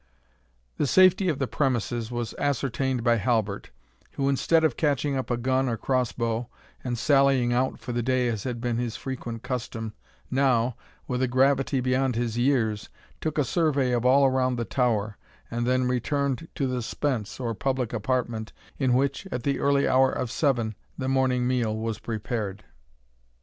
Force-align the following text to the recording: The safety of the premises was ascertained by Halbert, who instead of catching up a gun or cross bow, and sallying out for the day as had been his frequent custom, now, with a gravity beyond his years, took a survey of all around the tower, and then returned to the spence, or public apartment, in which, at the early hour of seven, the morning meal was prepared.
The 0.77 0.87
safety 0.87 1.29
of 1.29 1.37
the 1.37 1.45
premises 1.45 2.09
was 2.09 2.33
ascertained 2.39 3.03
by 3.03 3.17
Halbert, 3.17 3.69
who 4.13 4.29
instead 4.29 4.63
of 4.63 4.75
catching 4.75 5.15
up 5.15 5.29
a 5.29 5.37
gun 5.37 5.69
or 5.69 5.77
cross 5.77 6.11
bow, 6.11 6.47
and 6.83 6.97
sallying 6.97 7.53
out 7.53 7.77
for 7.77 7.91
the 7.91 8.01
day 8.01 8.27
as 8.27 8.43
had 8.43 8.59
been 8.59 8.77
his 8.79 8.95
frequent 8.95 9.43
custom, 9.43 9.93
now, 10.31 10.75
with 11.07 11.21
a 11.21 11.27
gravity 11.27 11.81
beyond 11.81 12.15
his 12.15 12.35
years, 12.35 12.89
took 13.19 13.37
a 13.37 13.43
survey 13.43 13.91
of 13.91 14.03
all 14.03 14.25
around 14.25 14.55
the 14.55 14.65
tower, 14.65 15.19
and 15.51 15.67
then 15.67 15.83
returned 15.87 16.47
to 16.55 16.65
the 16.65 16.81
spence, 16.81 17.39
or 17.39 17.53
public 17.53 17.93
apartment, 17.93 18.53
in 18.79 18.93
which, 18.95 19.27
at 19.31 19.43
the 19.43 19.59
early 19.59 19.87
hour 19.87 20.11
of 20.11 20.31
seven, 20.31 20.73
the 20.97 21.07
morning 21.07 21.47
meal 21.47 21.77
was 21.77 21.99
prepared. 21.99 22.63